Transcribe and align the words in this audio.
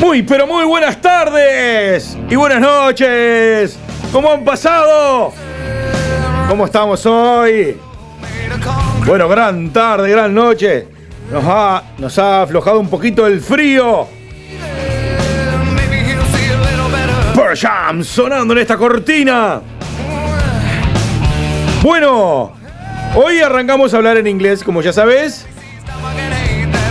Muy, 0.00 0.22
pero 0.22 0.46
muy 0.46 0.64
buenas 0.64 0.98
tardes 0.98 2.16
y 2.30 2.34
buenas 2.34 2.58
noches. 2.58 3.78
¿Cómo 4.10 4.32
han 4.32 4.42
pasado? 4.42 5.30
¿Cómo 6.48 6.64
estamos 6.64 7.04
hoy? 7.04 7.76
Bueno, 9.04 9.28
gran 9.28 9.70
tarde, 9.70 10.10
gran 10.10 10.34
noche. 10.34 10.88
Nos 11.30 11.44
ha, 11.46 11.82
nos 11.98 12.18
ha 12.18 12.42
aflojado 12.42 12.80
un 12.80 12.88
poquito 12.88 13.26
el 13.26 13.42
frío. 13.42 14.08
Pearl 17.34 17.56
Jam 17.58 18.02
sonando 18.02 18.54
en 18.54 18.60
esta 18.60 18.78
cortina. 18.78 19.60
Bueno, 21.82 22.52
hoy 23.14 23.40
arrancamos 23.40 23.92
a 23.92 23.98
hablar 23.98 24.16
en 24.16 24.26
inglés, 24.26 24.64
como 24.64 24.80
ya 24.80 24.94
sabes. 24.94 25.46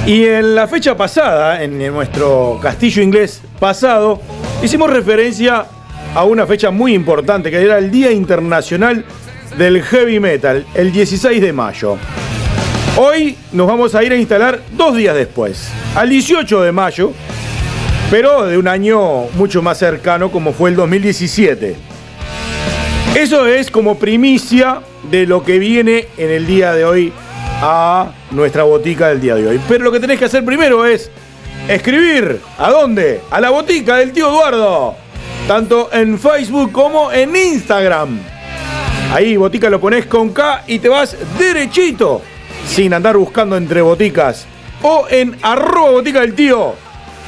Y 0.10 0.26
en 0.26 0.56
la 0.56 0.68
fecha 0.68 0.98
pasada, 0.98 1.62
en 1.64 1.78
nuestro 1.94 2.58
castillo 2.60 3.04
inglés 3.04 3.44
pasado, 3.60 4.20
hicimos 4.64 4.90
referencia 4.90 5.68
a 6.16 6.24
una 6.24 6.48
fecha 6.48 6.72
muy 6.72 6.96
importante, 6.96 7.52
que 7.52 7.62
era 7.62 7.78
el 7.78 7.92
Día 7.92 8.12
Internacional 8.12 9.06
del 9.56 9.84
Heavy 9.84 10.20
Metal, 10.20 10.66
el 10.74 10.92
16 10.92 11.40
de 11.40 11.54
mayo. 11.54 11.98
Hoy 12.98 13.38
nos 13.52 13.68
vamos 13.68 13.94
a 13.94 14.04
ir 14.04 14.12
a 14.12 14.16
instalar 14.16 14.60
dos 14.72 14.96
días 14.96 15.14
después, 15.14 15.70
al 15.94 16.10
18 16.10 16.64
de 16.64 16.72
mayo, 16.72 17.12
pero 18.10 18.48
de 18.48 18.58
un 18.58 18.68
año 18.68 19.26
mucho 19.36 19.62
más 19.62 19.78
cercano 19.78 20.32
como 20.32 20.54
fue 20.54 20.72
el 20.72 20.76
2017. 20.76 21.76
Eso 23.16 23.46
es 23.46 23.70
como 23.70 24.00
primicia 24.00 24.82
de 25.12 25.28
lo 25.28 25.44
que 25.44 25.60
viene 25.60 26.08
en 26.18 26.32
el 26.32 26.48
día 26.48 26.74
de 26.74 26.84
hoy 26.84 27.14
a 27.62 28.12
nuestra 28.32 28.64
botica 28.64 29.10
del 29.10 29.22
día 29.22 29.36
de 29.36 29.48
hoy. 29.48 29.62
Pero 29.68 29.84
lo 29.84 29.92
que 29.92 30.00
tenés 30.00 30.18
que 30.20 30.26
hacer 30.26 30.44
primero 30.46 30.86
es 30.86 31.12
escribir. 31.68 32.40
¿A 32.58 32.72
dónde? 32.72 33.22
A 33.30 33.42
la 33.42 33.50
botica 33.50 33.98
del 33.98 34.12
tío 34.12 34.30
Eduardo. 34.30 34.96
Tanto 35.48 35.90
en 35.92 36.20
Facebook 36.20 36.72
como 36.72 37.12
en 37.12 37.36
Instagram. 37.36 38.20
Ahí, 39.14 39.38
botica 39.38 39.70
lo 39.70 39.80
pones 39.80 40.06
con 40.06 40.30
K 40.30 40.64
y 40.68 40.80
te 40.80 40.90
vas 40.90 41.16
derechito. 41.38 42.22
Sin 42.68 42.94
andar 42.94 43.18
buscando 43.18 43.58
entre 43.58 43.82
boticas. 43.82 44.46
O 44.82 45.08
en 45.10 45.38
arroba 45.42 45.92
botica 45.92 46.22
del 46.22 46.34
tío. 46.36 46.74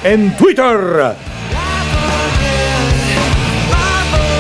En 0.04 0.36
Twitter. 0.38 1.16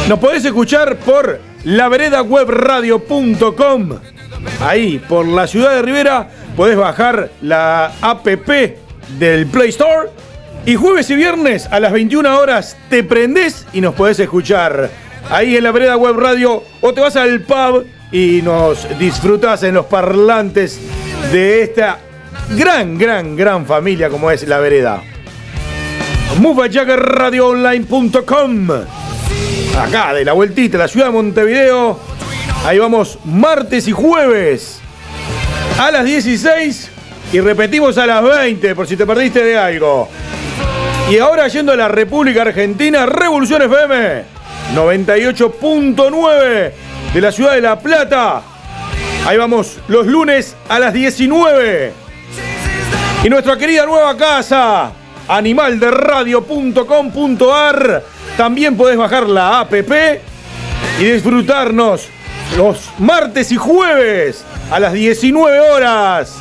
Nos 0.07 0.19
podés 0.19 0.45
escuchar 0.45 0.95
por 0.97 1.39
laveredawebradio.com. 1.63 4.10
Ahí, 4.61 4.99
por 4.99 5.27
la 5.27 5.47
ciudad 5.47 5.75
de 5.75 5.81
Rivera, 5.81 6.29
podés 6.55 6.77
bajar 6.77 7.31
la 7.41 7.91
app 8.01 8.25
del 8.25 9.47
Play 9.47 9.69
Store. 9.69 10.09
Y 10.65 10.75
jueves 10.75 11.09
y 11.09 11.15
viernes 11.15 11.67
a 11.71 11.79
las 11.79 11.91
21 11.91 12.37
horas 12.37 12.77
te 12.89 13.03
prendés 13.03 13.65
y 13.73 13.81
nos 13.81 13.95
podés 13.95 14.19
escuchar 14.19 14.91
ahí 15.31 15.57
en 15.57 15.63
la 15.63 15.71
vereda 15.71 15.97
web 15.97 16.15
radio 16.17 16.63
o 16.81 16.93
te 16.93 17.01
vas 17.01 17.15
al 17.15 17.41
pub 17.41 17.87
y 18.11 18.43
nos 18.43 18.87
disfrutas 18.99 19.63
en 19.63 19.73
los 19.73 19.87
parlantes 19.87 20.79
de 21.31 21.63
esta 21.63 21.97
gran, 22.55 22.95
gran, 22.97 23.35
gran 23.35 23.65
familia 23.65 24.09
como 24.09 24.29
es 24.29 24.47
la 24.47 24.59
vereda. 24.59 25.01
MoveJaggerRadioOnline.com 26.39 28.69
Acá, 29.79 30.13
de 30.13 30.25
la 30.25 30.33
vueltita, 30.33 30.77
la 30.77 30.87
ciudad 30.87 31.07
de 31.07 31.13
Montevideo. 31.13 31.97
Ahí 32.65 32.77
vamos 32.77 33.17
martes 33.25 33.87
y 33.87 33.91
jueves 33.91 34.79
a 35.79 35.91
las 35.91 36.05
16 36.05 36.89
y 37.33 37.39
repetimos 37.39 37.97
a 37.97 38.05
las 38.05 38.23
20 38.23 38.75
por 38.75 38.87
si 38.87 38.95
te 38.95 39.05
perdiste 39.05 39.43
de 39.43 39.57
algo. 39.57 40.07
Y 41.09 41.17
ahora 41.17 41.47
yendo 41.47 41.71
a 41.71 41.75
la 41.75 41.87
República 41.87 42.43
Argentina, 42.43 43.05
Revolución 43.05 43.61
FM 43.63 44.23
98.9 44.75 46.71
de 47.13 47.21
la 47.21 47.31
ciudad 47.31 47.53
de 47.53 47.61
La 47.61 47.79
Plata. 47.79 48.41
Ahí 49.25 49.37
vamos 49.37 49.79
los 49.87 50.05
lunes 50.05 50.55
a 50.69 50.77
las 50.79 50.93
19. 50.93 51.93
Y 53.23 53.29
nuestra 53.29 53.57
querida 53.57 53.85
nueva 53.85 54.17
casa, 54.17 54.91
animalderadio.com.ar. 55.27 58.03
También 58.37 58.77
podés 58.77 58.97
bajar 58.97 59.27
la 59.27 59.61
app 59.61 59.73
y 60.99 61.03
disfrutarnos 61.03 62.07
los 62.57 62.89
martes 62.99 63.51
y 63.51 63.57
jueves 63.57 64.43
a 64.69 64.79
las 64.79 64.93
19 64.93 65.59
horas. 65.59 66.35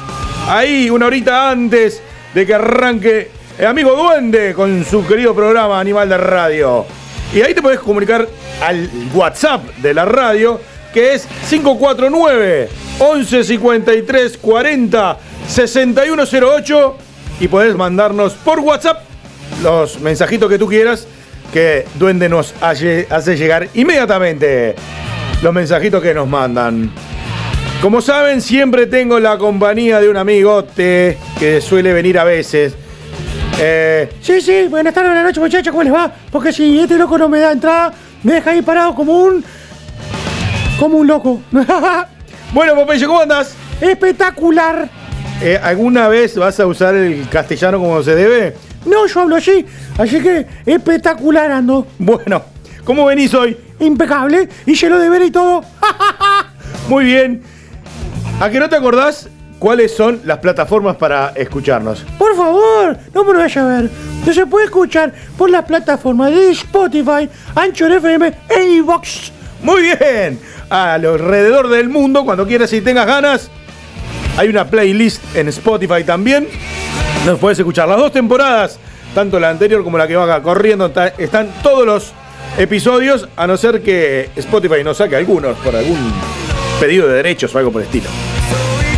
Ahí, 0.48 0.90
una 0.90 1.06
horita 1.06 1.50
antes 1.50 2.02
de 2.34 2.46
que 2.46 2.54
arranque 2.54 3.30
el 3.58 3.66
amigo 3.66 3.94
Duende 3.94 4.54
con 4.54 4.84
su 4.84 5.06
querido 5.06 5.34
programa 5.34 5.78
Animal 5.78 6.08
de 6.08 6.16
Radio. 6.16 6.86
Y 7.34 7.42
ahí 7.42 7.54
te 7.54 7.62
podés 7.62 7.80
comunicar 7.80 8.26
al 8.62 8.88
WhatsApp 9.14 9.62
de 9.76 9.94
la 9.94 10.04
radio, 10.04 10.60
que 10.92 11.14
es 11.14 11.28
549 11.48 12.68
11 12.98 13.44
53 13.44 14.38
40 14.38 15.18
6108. 15.46 16.96
Y 17.40 17.48
podés 17.48 17.76
mandarnos 17.76 18.34
por 18.34 18.60
WhatsApp 18.60 19.02
los 19.62 20.00
mensajitos 20.00 20.48
que 20.48 20.58
tú 20.58 20.66
quieras, 20.66 21.06
que 21.52 21.86
Duende 21.94 22.28
nos 22.28 22.54
hace 22.60 23.36
llegar 23.36 23.68
inmediatamente 23.74 24.74
los 25.42 25.52
mensajitos 25.52 26.02
que 26.02 26.14
nos 26.14 26.28
mandan. 26.28 26.90
Como 27.80 28.00
saben, 28.02 28.40
siempre 28.42 28.86
tengo 28.86 29.18
la 29.18 29.38
compañía 29.38 30.00
de 30.00 30.08
un 30.08 30.16
amigote 30.16 31.16
que 31.38 31.60
suele 31.60 31.92
venir 31.92 32.18
a 32.18 32.24
veces. 32.24 32.74
Eh, 33.58 34.10
Sí, 34.20 34.40
sí, 34.40 34.66
buenas 34.68 34.92
tardes, 34.92 35.10
buenas 35.10 35.24
noches, 35.24 35.38
muchachos, 35.42 35.70
¿cómo 35.70 35.82
les 35.82 35.92
va? 35.92 36.12
Porque 36.30 36.52
si 36.52 36.78
este 36.78 36.96
loco 36.96 37.16
no 37.16 37.28
me 37.28 37.40
da 37.40 37.52
entrada, 37.52 37.92
me 38.22 38.34
deja 38.34 38.50
ahí 38.50 38.62
parado 38.62 38.94
como 38.94 39.18
un. 39.18 39.42
como 40.78 40.98
un 40.98 41.06
loco. 41.06 41.40
bueno, 42.52 42.74
Popeye, 42.74 43.06
¿cómo 43.06 43.20
andas? 43.20 43.54
Espectacular. 43.80 44.88
Eh, 45.42 45.58
¿Alguna 45.62 46.08
vez 46.08 46.36
vas 46.36 46.60
a 46.60 46.66
usar 46.66 46.94
el 46.94 47.26
castellano 47.30 47.78
como 47.78 48.02
se 48.02 48.14
debe? 48.14 48.54
No, 48.84 49.06
yo 49.06 49.20
hablo 49.20 49.36
así, 49.36 49.64
así 49.96 50.20
que 50.20 50.46
espectacular 50.66 51.50
ando. 51.50 51.86
Bueno, 51.98 52.42
¿cómo 52.84 53.06
venís 53.06 53.32
hoy? 53.32 53.56
Impecable, 53.80 54.48
y 54.66 54.74
lleno 54.74 54.98
de 54.98 55.08
ver 55.08 55.22
y 55.22 55.30
todo. 55.30 55.62
Muy 56.88 57.04
bien. 57.04 57.42
¿A 58.40 58.48
que 58.50 58.58
no 58.60 58.68
te 58.68 58.76
acordás 58.76 59.28
cuáles 59.58 59.94
son 59.94 60.20
las 60.24 60.38
plataformas 60.38 60.96
para 60.96 61.28
escucharnos? 61.36 62.04
Por 62.18 62.34
favor, 62.36 62.96
no 63.14 63.24
me 63.24 63.32
lo 63.32 63.38
vaya 63.40 63.62
a 63.62 63.80
ver. 63.80 63.90
No 64.26 64.32
se 64.32 64.46
puede 64.46 64.66
escuchar 64.66 65.12
por 65.36 65.50
las 65.50 65.64
plataformas 65.64 66.30
de 66.30 66.50
Spotify, 66.50 67.28
Anchor 67.54 67.92
FM 67.92 68.32
e 68.48 68.62
iVox. 68.76 69.32
Muy 69.62 69.82
bien. 69.82 70.38
Alrededor 70.68 71.68
del 71.68 71.88
mundo, 71.88 72.24
cuando 72.24 72.46
quieras 72.46 72.72
y 72.72 72.80
tengas 72.80 73.06
ganas, 73.06 73.50
hay 74.36 74.48
una 74.48 74.64
playlist 74.66 75.22
en 75.36 75.48
Spotify 75.48 76.04
también. 76.04 76.48
Nos 77.26 77.38
puedes 77.38 77.58
escuchar 77.58 77.88
las 77.88 77.98
dos 77.98 78.12
temporadas, 78.12 78.78
tanto 79.14 79.38
la 79.38 79.50
anterior 79.50 79.82
como 79.84 79.98
la 79.98 80.06
que 80.06 80.16
va 80.16 80.42
corriendo. 80.42 80.86
está- 80.86 81.08
Están 81.08 81.50
todos 81.62 81.84
los 81.86 82.12
episodios, 82.58 83.28
a 83.36 83.46
no 83.46 83.56
ser 83.56 83.82
que 83.82 84.30
Spotify 84.36 84.84
nos 84.84 84.96
saque 84.96 85.16
algunos 85.16 85.56
por 85.58 85.74
algún 85.74 86.12
pedido 86.78 87.08
de 87.08 87.14
derechos 87.14 87.54
o 87.54 87.58
algo 87.58 87.72
por 87.72 87.82
el 87.82 87.86
estilo. 87.86 88.08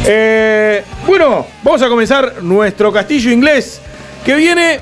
Eh, 0.05 0.83
bueno, 1.07 1.47
vamos 1.63 1.83
a 1.83 1.89
comenzar 1.89 2.43
nuestro 2.43 2.93
castillo 2.93 3.31
inglés 3.31 3.81
que 4.25 4.35
viene 4.35 4.81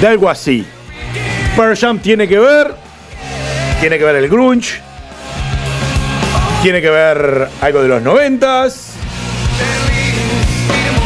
de 0.00 0.06
algo 0.06 0.28
así. 0.28 0.66
Pearl 1.56 1.76
Jam 1.76 1.98
tiene 1.98 2.26
que 2.28 2.38
ver, 2.38 2.74
tiene 3.80 3.98
que 3.98 4.04
ver 4.04 4.16
el 4.16 4.28
grunge, 4.28 4.80
tiene 6.62 6.80
que 6.80 6.90
ver 6.90 7.48
algo 7.60 7.82
de 7.82 7.88
los 7.88 8.02
noventas 8.02 8.92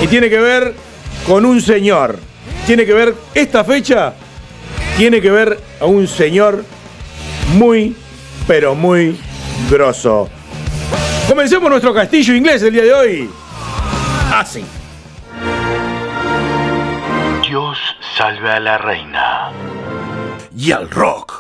y 0.00 0.06
tiene 0.06 0.30
que 0.30 0.38
ver 0.38 0.74
con 1.26 1.44
un 1.44 1.60
señor. 1.60 2.18
Tiene 2.66 2.84
que 2.84 2.92
ver 2.92 3.14
esta 3.34 3.64
fecha, 3.64 4.12
tiene 4.98 5.20
que 5.20 5.30
ver 5.30 5.60
a 5.80 5.86
un 5.86 6.08
señor 6.08 6.64
muy, 7.54 7.94
pero 8.48 8.74
muy 8.74 9.16
grosso. 9.70 10.28
Comencemos 11.28 11.70
nuestro 11.70 11.94
castillo 11.94 12.34
inglés 12.34 12.62
el 12.62 12.72
día 12.72 12.82
de 12.82 12.92
hoy. 12.92 13.30
Así. 14.34 14.64
Dios 17.48 17.78
salve 18.16 18.50
a 18.50 18.58
la 18.58 18.76
reina. 18.76 19.52
Y 20.56 20.72
al 20.72 20.90
rock. 20.90 21.38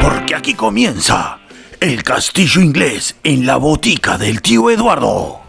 Porque 0.00 0.36
aquí 0.36 0.54
comienza 0.54 1.40
el 1.80 2.04
castillo 2.04 2.60
inglés 2.60 3.16
en 3.24 3.46
la 3.46 3.56
botica 3.56 4.16
del 4.16 4.40
tío 4.40 4.70
Eduardo. 4.70 5.41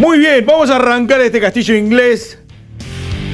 Muy 0.00 0.18
bien, 0.18 0.46
vamos 0.46 0.70
a 0.70 0.76
arrancar 0.76 1.20
este 1.20 1.38
castillo 1.38 1.74
inglés 1.74 2.38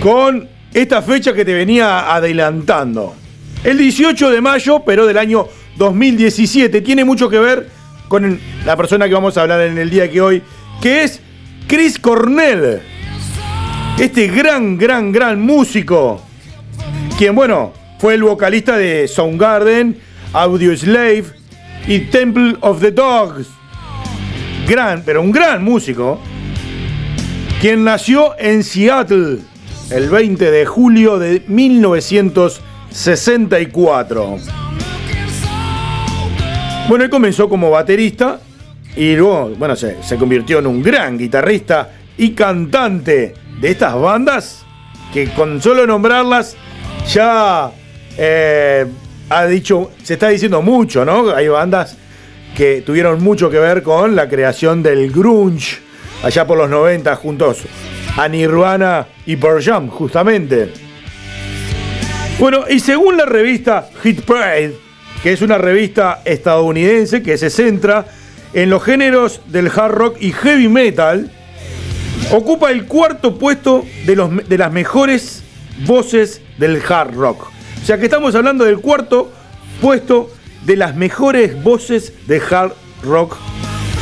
con 0.01 0.49
esta 0.75 1.01
fecha 1.01 1.33
que 1.33 1.45
te 1.45 1.55
venía 1.55 2.13
adelantando. 2.13 3.15
El 3.63 3.79
18 3.79 4.31
de 4.31 4.41
mayo, 4.41 4.83
pero 4.85 5.07
del 5.07 5.17
año 5.17 5.47
2017. 5.77 6.81
Tiene 6.81 7.05
mucho 7.05 7.29
que 7.31 7.39
ver 7.39 7.69
con 8.09 8.41
la 8.65 8.77
persona 8.77 9.07
que 9.07 9.15
vamos 9.15 9.37
a 9.37 9.43
hablar 9.43 9.61
en 9.61 9.79
el 9.79 9.89
día 9.89 10.11
que 10.11 10.21
hoy, 10.21 10.43
que 10.83 11.05
es 11.05 11.21
Chris 11.69 12.01
Cornell. 12.01 12.83
Este 14.01 14.27
gran, 14.27 14.77
gran, 14.77 15.13
gran 15.13 15.41
músico. 15.41 16.21
Quien, 17.17 17.37
bueno, 17.37 17.75
fue 18.01 18.15
el 18.15 18.25
vocalista 18.25 18.77
de 18.77 19.07
Soundgarden, 19.07 20.01
Audio 20.33 20.77
Slave 20.77 21.27
y 21.87 22.01
Temple 22.01 22.57
of 22.61 22.81
the 22.81 22.91
Dogs. 22.91 23.47
Gran, 24.67 25.05
pero 25.07 25.23
un 25.23 25.31
gran 25.31 25.63
músico. 25.63 26.21
Quien 27.61 27.85
nació 27.85 28.35
en 28.39 28.63
Seattle 28.63 29.39
el 29.91 30.09
20 30.11 30.51
de 30.51 30.67
julio 30.67 31.19
de 31.19 31.43
1964. 31.47 34.37
Bueno, 36.87 37.05
él 37.05 37.11
comenzó 37.11 37.49
como 37.49 37.71
baterista 37.71 38.41
y 38.95 39.17
luego, 39.17 39.53
bueno, 39.59 39.75
se, 39.75 39.97
convirtió 40.19 40.59
en 40.59 40.67
un 40.67 40.83
gran 40.83 41.17
guitarrista 41.17 41.93
y 42.19 42.33
cantante 42.33 43.33
de 43.59 43.71
estas 43.71 43.99
bandas 43.99 44.67
que 45.15 45.31
con 45.31 45.63
solo 45.63 45.87
nombrarlas 45.87 46.59
ya 47.09 47.71
eh, 48.19 48.85
ha 49.31 49.47
dicho, 49.47 49.93
se 50.03 50.13
está 50.15 50.29
diciendo 50.29 50.61
mucho, 50.61 51.07
¿no? 51.07 51.31
Hay 51.31 51.49
bandas 51.49 51.97
que 52.55 52.83
tuvieron 52.83 53.25
mucho 53.25 53.49
que 53.49 53.59
ver 53.59 53.83
con 53.83 54.15
la 54.15 54.29
creación 54.29 54.83
del 54.83 55.11
grunge 55.11 55.86
allá 56.23 56.47
por 56.47 56.59
los 56.59 56.69
90 56.71 57.15
juntos 57.17 57.59
a 58.17 58.29
Nirvana 58.29 59.07
y 59.27 59.37
Pearl 59.37 59.63
Jam, 59.63 59.89
justamente. 59.89 60.73
Bueno, 62.39 62.65
y 62.69 62.81
según 62.81 63.17
la 63.17 63.27
revista 63.27 63.89
Hit 64.03 64.23
Parade, 64.23 64.77
que 65.23 65.33
es 65.33 65.43
una 65.43 65.59
revista 65.59 66.23
estadounidense 66.25 67.23
que 67.23 67.39
se 67.39 67.51
centra 67.51 68.07
en 68.53 68.71
los 68.71 68.83
géneros 68.83 69.41
del 69.47 69.69
hard 69.69 69.93
rock 69.93 70.17
y 70.21 70.33
heavy 70.33 70.69
metal, 70.69 71.31
ocupa 72.33 72.71
el 72.71 72.87
cuarto 72.87 73.39
puesto 73.39 73.85
de, 74.05 74.17
los, 74.17 74.49
de 74.49 74.59
las 74.59 74.73
mejores 74.73 75.43
voces 75.87 76.41
del 76.59 76.83
hard 76.87 77.15
rock. 77.15 77.49
O 77.83 77.87
sea 77.87 77.99
que 77.99 78.05
estamos 78.05 78.35
hablando 78.35 78.65
del 78.65 78.81
cuarto 78.81 79.31
puesto 79.81 80.31
de 80.65 80.77
las 80.77 80.97
mejores 80.97 81.63
voces 81.63 82.13
de 82.27 82.41
hard 82.51 82.73
rock. 83.03 83.37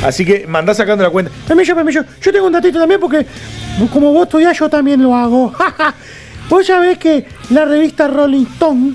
Así 0.05 0.25
que 0.25 0.47
mandá 0.47 0.75
sacando 0.75 1.03
la 1.03 1.09
cuenta. 1.09 1.33
Permiso, 1.49 1.75
permiso. 1.75 2.05
Yo 2.21 2.31
tengo 2.31 2.47
un 2.47 2.53
datito 2.53 2.79
también 2.79 3.01
porque 3.01 3.25
como 3.91 4.13
vos 4.13 4.25
estudiás, 4.25 4.59
yo 4.59 4.69
también 4.69 5.03
lo 5.03 5.15
hago. 5.15 5.53
vos 6.51 6.67
sabés 6.67 6.99
que 6.99 7.25
la 7.51 7.65
revista 7.65 8.07
Rolling 8.07 8.45
Stone. 8.53 8.95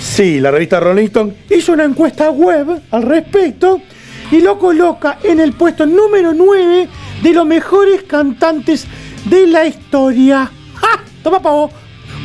Sí, 0.00 0.38
la 0.38 0.52
revista 0.52 0.78
Rolling 0.78 1.06
Stone. 1.06 1.34
Hizo 1.50 1.72
una 1.72 1.82
encuesta 1.82 2.30
web 2.30 2.82
al 2.92 3.02
respecto 3.02 3.80
y 4.30 4.40
lo 4.40 4.56
coloca 4.56 5.18
en 5.24 5.40
el 5.40 5.54
puesto 5.54 5.86
número 5.86 6.32
9 6.32 6.88
de 7.20 7.32
los 7.32 7.44
mejores 7.44 8.04
cantantes 8.04 8.86
de 9.24 9.48
la 9.48 9.66
historia. 9.66 10.48
¡Ja! 10.76 11.02
Toma 11.24 11.42
pavo. 11.42 11.70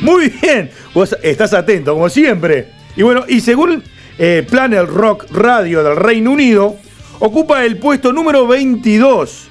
Muy 0.02 0.30
bien, 0.30 0.70
vos 0.94 1.16
estás 1.24 1.54
atento, 1.54 1.96
como 1.96 2.10
siempre. 2.10 2.68
Y 2.96 3.02
bueno, 3.02 3.26
y 3.28 3.42
según 3.42 3.84
eh, 4.20 4.46
Planet 4.48 4.88
Rock 4.88 5.26
Radio 5.32 5.84
del 5.84 5.96
Reino 5.96 6.32
Unido, 6.32 6.78
ocupa 7.20 7.66
el 7.66 7.78
puesto 7.78 8.14
número 8.14 8.48
22 8.48 9.48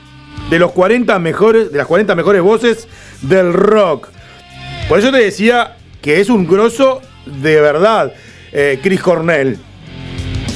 de, 0.51 0.59
los 0.59 0.73
40 0.73 1.19
mejores, 1.19 1.71
de 1.71 1.79
las 1.79 1.87
40 1.87 2.15
mejores 2.15 2.43
voces 2.43 2.89
del 3.23 3.53
rock. 3.53 4.09
Por 4.89 4.99
eso 4.99 5.11
te 5.11 5.19
decía 5.19 5.77
que 6.01 6.21
es 6.21 6.29
un 6.31 6.47
grosso 6.47 7.03
de 7.27 7.61
verdad, 7.61 8.13
eh, 8.53 8.79
Chris 8.83 9.01
Cornell. 9.01 9.59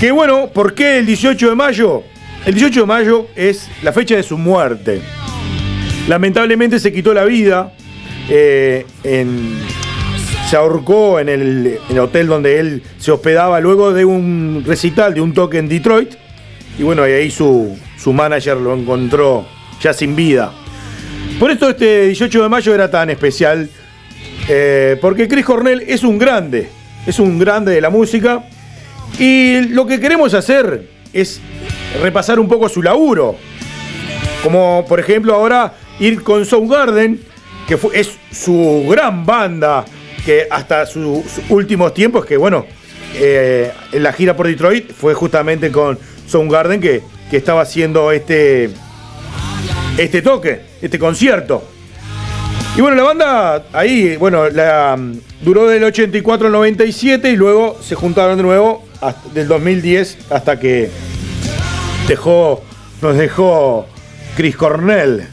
Que 0.01 0.11
bueno, 0.11 0.49
¿por 0.53 0.75
qué 0.75 0.99
el 0.99 1.07
18 1.07 1.51
de 1.51 1.55
mayo? 1.55 2.03
El 2.47 2.55
18 2.55 2.81
de 2.81 2.87
mayo 2.87 3.27
es 3.37 3.69
la 3.83 3.93
fecha 3.93 4.17
de 4.17 4.23
su 4.23 4.39
muerte. 4.39 5.01
Lamentablemente 6.09 6.81
se 6.81 6.93
quitó 6.93 7.15
la 7.15 7.25
vida. 7.25 7.73
eh, 8.29 8.85
se 10.49 10.57
ahorcó 10.59 11.19
en 11.19 11.31
el 11.31 11.99
hotel 11.99 12.27
donde 12.27 12.61
él 12.61 12.83
se 12.99 13.11
hospedaba 13.11 13.59
luego 13.61 13.95
de 13.95 14.05
un 14.05 14.63
recital, 14.67 15.15
de 15.15 15.23
un 15.23 15.33
toque 15.33 15.57
en 15.57 15.67
Detroit. 15.67 16.17
Y 16.83 16.85
bueno, 16.85 17.07
y 17.09 17.13
ahí 17.13 17.31
su, 17.31 17.79
su 17.97 18.13
manager 18.13 18.57
lo 18.57 18.75
encontró 18.75 19.47
ya 19.81 19.93
sin 19.93 20.17
vida. 20.17 20.53
Por 21.39 21.53
esto 21.53 21.69
este 21.71 22.07
18 22.09 22.43
de 22.43 22.49
mayo 22.49 22.75
era 22.75 22.91
tan 22.91 23.09
especial. 23.09 23.71
eh, 24.49 24.99
porque 25.01 25.29
Chris 25.29 25.45
Cornell 25.45 25.85
es 25.87 26.03
un 26.03 26.19
grande. 26.19 26.69
Es 27.07 27.21
un 27.21 27.39
grande 27.39 27.71
de 27.73 27.81
la 27.81 27.89
música. 27.89 28.43
Y 29.17 29.61
lo 29.69 29.87
que 29.87 30.01
queremos 30.01 30.35
hacer 30.35 30.89
es 31.13 31.41
repasar 32.03 32.41
un 32.41 32.49
poco 32.49 32.69
su 32.69 32.83
laburo. 32.83 33.37
Como 34.43 34.85
por 34.89 34.99
ejemplo 34.99 35.35
ahora 35.37 35.75
ir 36.01 36.25
con 36.25 36.45
Soundgarden, 36.45 37.21
que 37.69 37.77
fue- 37.77 37.97
es 38.01 38.11
su 38.33 38.87
gran 38.91 39.25
banda, 39.25 39.85
que 40.27 40.49
hasta 40.51 40.85
sus 40.87 41.23
últimos 41.49 41.95
tiempos, 41.95 42.25
que 42.27 42.37
bueno, 42.37 42.67
eh, 43.15 43.71
en 43.93 44.03
la 44.03 44.13
gira 44.13 44.35
por 44.35 44.49
Detroit 44.49 44.91
fue 44.93 45.15
justamente 45.15 45.71
con 45.71 45.97
Soundgarden 46.33 46.81
que, 46.81 47.03
que 47.31 47.37
estaba 47.37 47.61
haciendo 47.61 48.11
este, 48.11 48.71
este 49.99 50.23
toque, 50.23 50.63
este 50.81 50.99
concierto. 50.99 51.63
Y 52.75 52.81
bueno, 52.81 52.97
la 52.97 53.03
banda 53.03 53.65
ahí, 53.75 54.17
bueno, 54.17 54.49
la, 54.49 54.97
mm, 54.97 55.13
duró 55.43 55.69
del 55.69 55.85
84 55.85 56.47
al 56.47 56.53
97 56.53 57.31
y 57.31 57.37
luego 57.37 57.77
se 57.83 57.95
juntaron 57.95 58.39
de 58.39 58.43
nuevo 58.43 58.85
del 59.35 59.47
2010 59.47 60.31
hasta 60.31 60.59
que 60.59 60.91
dejó, 62.09 62.63
nos 63.03 63.17
dejó 63.17 63.87
Chris 64.37 64.57
Cornell. 64.57 65.27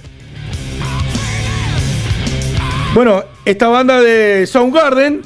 Bueno, 2.93 3.23
esta 3.45 3.69
banda 3.69 4.01
de 4.01 4.45
Soundgarden 4.45 5.21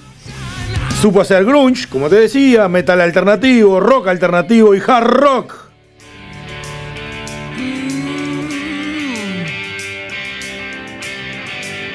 supo 1.01 1.21
hacer 1.21 1.43
grunge, 1.45 1.87
como 1.89 2.09
te 2.09 2.15
decía, 2.17 2.67
metal 2.67 3.01
alternativo, 3.01 3.79
rock 3.79 4.09
alternativo 4.09 4.75
y 4.75 4.81
hard 4.85 5.07
rock. 5.07 5.62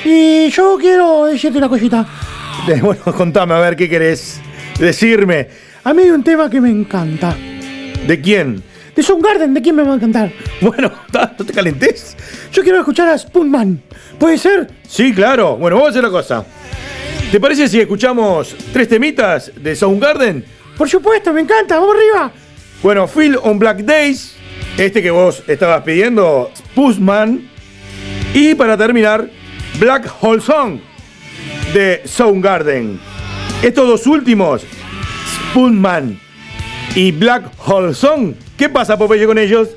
Y 0.05 0.51
yo 0.51 0.77
quiero 0.81 1.27
decirte 1.27 1.59
una 1.59 1.69
cosita. 1.69 2.07
Bueno, 2.83 3.03
contame 3.17 3.55
a 3.55 3.61
ver 3.61 3.77
qué 3.77 3.89
querés 3.89 4.41
decirme. 4.79 5.49
A 5.85 5.95
mí 5.95 6.03
hay 6.03 6.11
un 6.11 6.23
tema 6.23 6.51
que 6.51 6.61
me 6.61 6.71
encanta. 6.71 7.35
¿De 8.07 8.21
quién? 8.21 8.63
De 8.95 9.03
Soundgarden, 9.03 9.55
¿de 9.55 9.63
quién 9.63 9.77
me 9.77 9.83
va 9.85 9.93
a 9.93 9.97
encantar? 9.97 10.33
Bueno, 10.61 10.93
no 11.39 11.47
te 11.47 11.53
calentes. 11.53 12.17
Yo 12.53 12.63
quiero 12.63 12.79
escuchar 12.81 13.09
a 13.09 13.17
Spoonman. 13.17 13.81
¿Puede 14.19 14.39
ser? 14.39 14.69
Sí, 14.87 15.15
claro. 15.15 15.57
Bueno, 15.57 15.77
vamos 15.77 15.89
a 15.89 15.91
hacer 15.91 16.03
una 16.03 16.11
cosa. 16.11 16.45
¿Te 17.31 17.41
parece 17.41 17.69
si 17.69 17.81
escuchamos 17.81 18.57
tres 18.73 18.89
temitas 18.89 19.53
de 19.55 19.77
Soundgarden? 19.77 20.45
Por 20.77 20.89
supuesto, 20.89 21.33
me 21.33 21.43
encanta. 21.43 21.79
Vamos 21.79 21.97
arriba. 21.97 22.33
Bueno, 22.83 23.07
Phil 23.07 23.37
on 23.43 23.59
Black 23.59 23.79
Days, 23.79 24.35
este 24.77 25.03
que 25.03 25.11
vos 25.11 25.43
estabas 25.47 25.83
pidiendo, 25.83 26.51
Pussman. 26.75 27.49
Y 28.35 28.55
para 28.55 28.77
terminar, 28.77 29.29
Black 29.79 30.11
Hole 30.21 30.41
Song. 30.41 30.81
de 31.73 32.03
Soundgarden. 32.05 32.99
Estos 33.63 33.87
dos 33.87 34.07
últimos, 34.07 34.63
Spoonman 35.51 36.19
y 36.95 37.13
Black 37.13 37.45
Hole 37.67 37.95
Song, 37.95 38.35
¿qué 38.57 38.69
pasa 38.69 38.97
Popeye 38.97 39.27
con 39.27 39.39
ellos? 39.39 39.69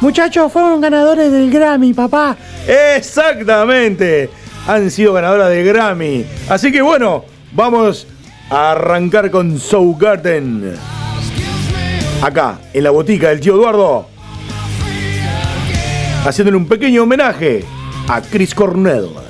Muchachos, 0.00 0.52
fueron 0.52 0.80
ganadores 0.80 1.30
del 1.30 1.50
Grammy, 1.50 1.94
papá. 1.94 2.36
Exactamente, 2.66 4.28
han 4.66 4.90
sido 4.90 5.12
ganadoras 5.12 5.48
de 5.50 5.62
Grammy. 5.62 6.24
Así 6.48 6.72
que 6.72 6.82
bueno, 6.82 7.24
vamos 7.52 8.06
a 8.50 8.72
arrancar 8.72 9.30
con 9.30 9.58
Soundgarden. 9.58 10.74
Acá, 12.22 12.58
en 12.74 12.84
la 12.84 12.90
botica 12.90 13.28
del 13.28 13.40
tío 13.40 13.54
Eduardo, 13.54 14.08
haciéndole 16.26 16.56
un 16.56 16.66
pequeño 16.66 17.04
homenaje 17.04 17.64
a 18.08 18.20
Chris 18.20 18.54
Cornell. 18.54 19.29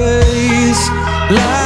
face. 0.00 0.88
Like 1.30 1.59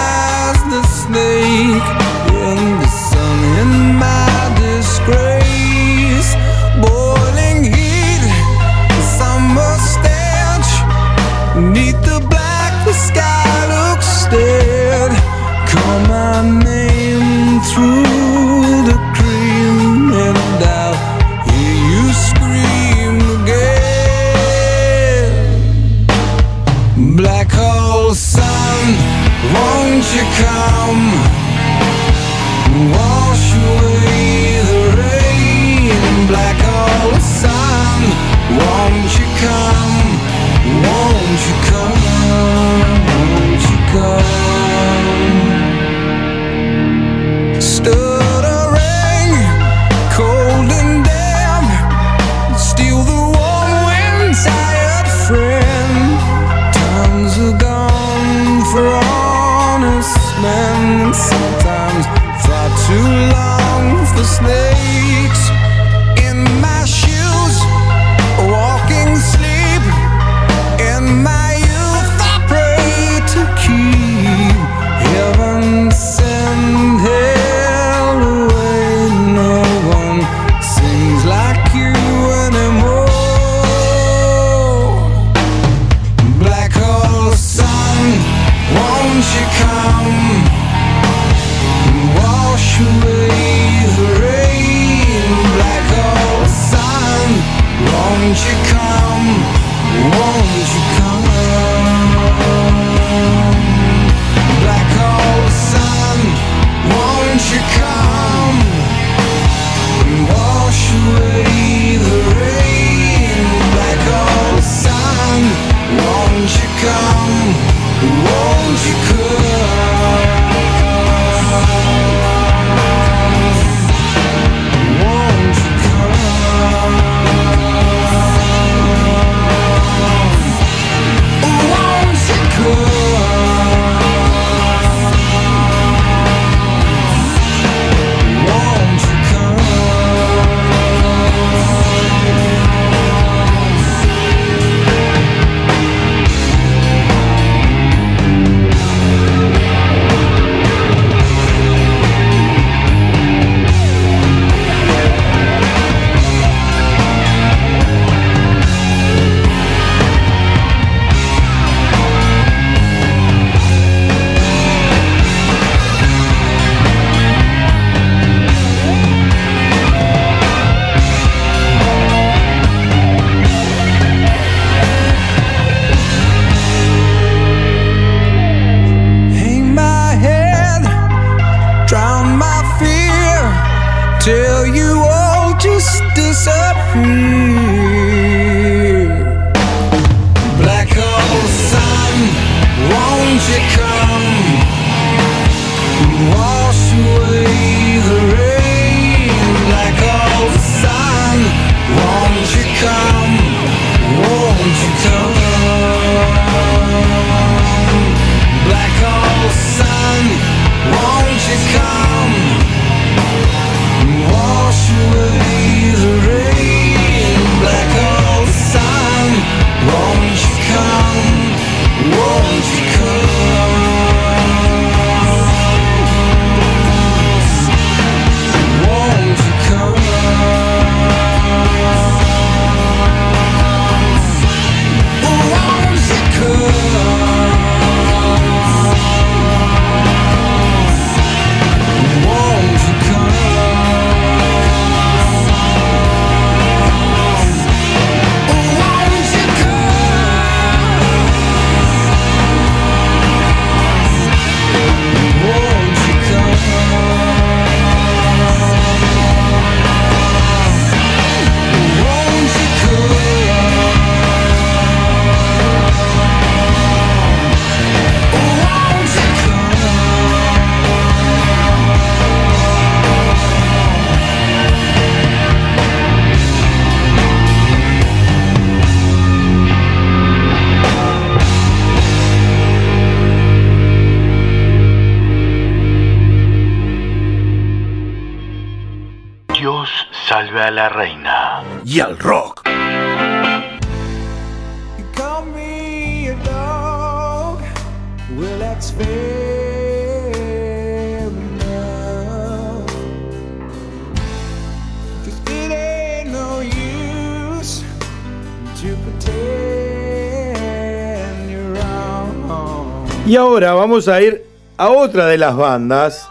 ahora 313.54 313.72
vamos 313.72 314.08
a 314.08 314.20
ir 314.20 314.44
a 314.76 314.88
otra 314.88 315.26
de 315.26 315.38
las 315.38 315.56
bandas 315.56 316.28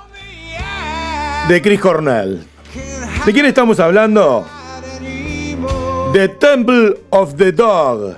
de 1.48 1.62
Chris 1.62 1.80
Cornell. 1.80 2.44
¿De 3.26 3.32
quién 3.32 3.46
estamos 3.46 3.80
hablando? 3.80 4.46
The 6.12 6.28
Temple 6.28 6.98
of 7.12 7.36
the 7.36 7.54
Dog. 7.54 8.16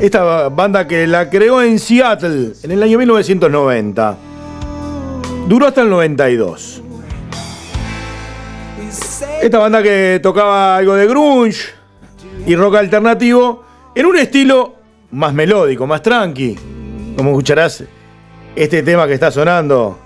Esta 0.00 0.48
banda 0.48 0.88
que 0.88 1.06
la 1.06 1.28
creó 1.28 1.60
en 1.60 1.78
Seattle 1.78 2.52
en 2.62 2.70
el 2.70 2.82
año 2.82 2.96
1990. 2.96 4.16
Duró 5.46 5.66
hasta 5.66 5.82
el 5.82 5.90
92. 5.90 6.82
Esta 9.42 9.58
banda 9.58 9.82
que 9.82 10.20
tocaba 10.22 10.78
algo 10.78 10.94
de 10.94 11.06
grunge 11.06 11.64
y 12.46 12.56
rock 12.56 12.76
alternativo 12.76 13.62
en 13.94 14.06
un 14.06 14.16
estilo 14.16 14.81
más 15.12 15.32
melódico, 15.32 15.86
más 15.86 16.02
tranqui. 16.02 16.56
Como 17.16 17.30
escucharás 17.30 17.84
este 18.56 18.82
tema 18.82 19.06
que 19.06 19.14
está 19.14 19.30
sonando. 19.30 19.98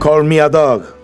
Call 0.00 0.24
Me 0.24 0.40
a 0.40 0.48
Dog. 0.48 0.96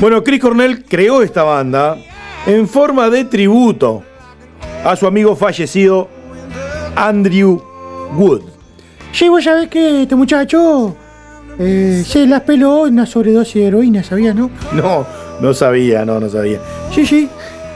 Bueno, 0.00 0.22
Chris 0.22 0.40
Cornell 0.40 0.84
creó 0.84 1.22
esta 1.22 1.42
banda 1.42 1.96
en 2.46 2.68
forma 2.68 3.10
de 3.10 3.24
tributo 3.24 4.02
a 4.84 4.94
su 4.94 5.06
amigo 5.06 5.34
fallecido 5.34 6.08
Andrew 6.94 7.60
Wood. 8.16 8.42
Sí, 9.12 9.28
vos 9.28 9.42
sabés 9.42 9.68
que 9.68 10.02
este 10.02 10.14
muchacho 10.14 10.94
eh, 11.58 12.04
se 12.06 12.26
las 12.26 12.42
peló 12.42 12.86
en 12.86 12.94
una 12.94 13.06
sobredosis 13.06 13.54
de 13.56 13.66
heroína, 13.66 14.04
¿sabías, 14.04 14.36
no? 14.36 14.50
No, 14.72 15.04
no 15.40 15.54
sabía, 15.54 16.04
no, 16.04 16.20
no 16.20 16.28
sabía. 16.28 16.60
Sí, 16.92 17.06
sí. 17.06 17.28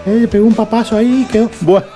Eh, 0.07 0.19
le 0.23 0.29
pegó 0.29 0.47
un 0.47 0.55
papazo 0.55 0.97
ahí 0.97 1.23
y 1.23 1.33
quedó. 1.33 1.49
Bueno. 1.61 1.87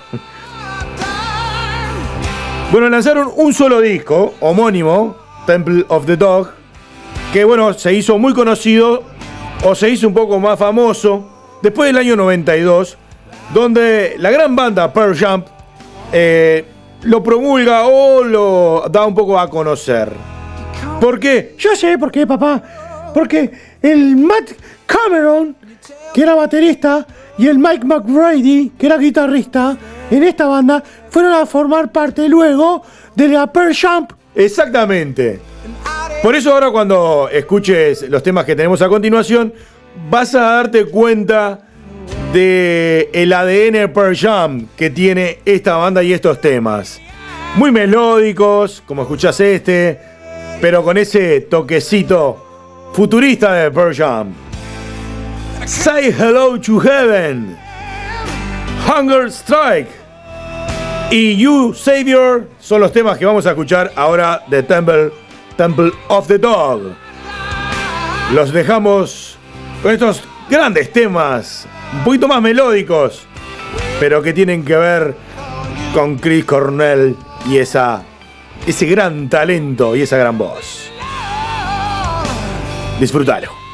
Bueno, 2.73 2.89
lanzaron 2.89 3.31
un 3.37 3.55
solo 3.55 3.81
disco, 3.81 4.35
homónimo, 4.41 5.17
Temple 5.47 5.85
of 5.89 6.05
the 6.05 6.17
Dog, 6.17 6.51
que 7.33 7.45
bueno, 7.45 7.73
se 7.73 7.95
hizo 7.95 8.19
muy 8.19 8.35
conocido 8.35 9.05
o 9.65 9.75
se 9.75 9.89
hizo 9.89 10.09
un 10.09 10.15
poco 10.15 10.41
más 10.41 10.59
famoso 10.59 11.25
después 11.63 11.89
del 11.89 11.97
año 11.97 12.17
92, 12.17 12.99
donde 13.55 14.17
la 14.19 14.31
gran 14.31 14.57
banda 14.57 14.93
Pearl 14.93 15.17
Jam 15.17 15.45
eh, 16.13 16.65
lo 17.03 17.23
promulga 17.23 17.87
o 17.87 18.25
lo 18.25 18.85
da 18.91 19.07
un 19.07 19.15
poco 19.15 19.39
a 19.39 19.49
conocer. 19.49 20.13
¿Por 21.01 21.21
qué? 21.21 21.55
Yo 21.59 21.77
sé 21.77 21.97
por 21.99 22.11
qué, 22.11 22.27
papá. 22.27 22.63
Porque 23.15 23.51
el 23.83 24.17
Matt 24.17 24.53
Cameron, 24.87 25.57
que 26.15 26.23
era 26.23 26.35
baterista, 26.35 27.07
y 27.39 27.49
el 27.49 27.59
Mike 27.59 27.85
McBrady, 27.85 28.73
que 28.79 28.87
era 28.87 28.97
guitarrista, 28.97 29.77
en 30.11 30.23
esta 30.23 30.47
banda, 30.47 30.83
fueron 31.11 31.33
a 31.33 31.47
formar 31.47 31.93
parte 31.93 32.29
luego 32.29 32.83
de 33.15 33.29
la 33.29 33.53
Pearl 33.53 33.75
Jam. 33.75 34.07
Exactamente. 34.35 35.41
Por 36.23 36.35
eso 36.35 36.53
ahora 36.53 36.71
cuando 36.71 37.29
escuches 37.31 38.09
los 38.09 38.23
temas 38.23 38.45
que 38.45 38.57
tenemos 38.57 38.81
a 38.83 38.89
continuación, 38.89 39.53
vas 40.11 40.35
a 40.35 40.41
darte 40.41 40.87
cuenta 40.87 41.61
de 42.33 43.11
el 43.13 43.33
ADN 43.33 43.93
Pearl 43.93 44.17
Jam 44.17 44.67
que 44.77 44.91
tiene 44.91 45.39
esta 45.45 45.77
banda 45.77 46.03
y 46.03 46.13
estos 46.13 46.41
temas. 46.41 47.01
Muy 47.57 47.71
melódicos, 47.71 48.83
como 48.87 49.03
escuchás 49.03 49.41
este, 49.41 49.99
pero 50.61 50.83
con 50.83 50.99
ese 50.99 51.41
toquecito 51.43 52.46
futurista 52.97 53.53
de 53.53 53.71
Pearl 53.71 53.95
Jam. 53.95 54.33
Say 55.67 56.11
Hello 56.11 56.59
to 56.59 56.81
Heaven, 56.81 57.55
Hunger 58.87 59.31
Strike 59.31 59.91
y 61.11 61.37
You 61.37 61.75
Savior 61.75 62.49
son 62.59 62.81
los 62.81 62.93
temas 62.93 63.19
que 63.19 63.27
vamos 63.27 63.45
a 63.45 63.51
escuchar 63.51 63.93
ahora 63.97 64.43
de 64.47 64.63
Temple, 64.63 65.11
Temple 65.59 65.93
of 66.09 66.27
the 66.27 66.39
Dog. 66.39 66.95
Los 68.33 68.51
dejamos 68.51 69.37
con 69.83 69.93
estos 69.93 70.23
grandes 70.49 70.91
temas, 70.91 71.69
un 71.93 72.03
poquito 72.03 72.27
más 72.27 72.41
melódicos, 72.41 73.27
pero 74.01 74.23
que 74.23 74.33
tienen 74.33 74.65
que 74.65 74.75
ver 74.75 75.15
con 75.93 76.17
Chris 76.17 76.47
Cornell 76.47 77.15
y 77.47 77.59
esa, 77.59 78.03
ese 78.67 78.87
gran 78.87 79.29
talento 79.29 79.95
y 79.95 80.01
esa 80.01 80.17
gran 80.17 80.39
voz. 80.39 80.86
Desbrudalho. 82.99 83.66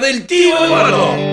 Del 0.00 0.26
tío 0.26 0.64
Eduardo. 0.64 1.27